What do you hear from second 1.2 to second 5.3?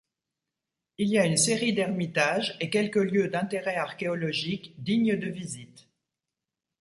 une série d'ermitages et quelques lieux d'intérêt archéologique dignes de